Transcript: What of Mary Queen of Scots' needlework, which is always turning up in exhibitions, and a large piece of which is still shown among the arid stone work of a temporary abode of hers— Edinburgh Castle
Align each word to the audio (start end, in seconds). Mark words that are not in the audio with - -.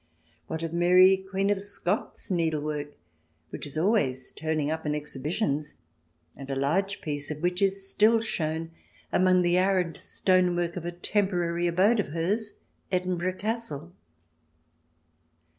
What 0.47 0.63
of 0.63 0.73
Mary 0.73 1.15
Queen 1.29 1.51
of 1.51 1.59
Scots' 1.59 2.31
needlework, 2.31 2.97
which 3.51 3.67
is 3.67 3.77
always 3.77 4.31
turning 4.31 4.71
up 4.71 4.83
in 4.83 4.95
exhibitions, 4.95 5.75
and 6.35 6.49
a 6.49 6.55
large 6.55 7.01
piece 7.01 7.29
of 7.29 7.43
which 7.43 7.61
is 7.61 7.87
still 7.87 8.19
shown 8.19 8.71
among 9.13 9.43
the 9.43 9.59
arid 9.59 9.95
stone 9.97 10.55
work 10.55 10.75
of 10.75 10.85
a 10.85 10.91
temporary 10.91 11.67
abode 11.67 11.99
of 11.99 12.07
hers— 12.13 12.53
Edinburgh 12.91 13.33
Castle 13.35 13.93